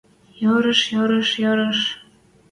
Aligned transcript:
Йӧреш, 0.41 0.81
йӧреш, 0.93 1.29
йӧреш!.. 1.43 1.79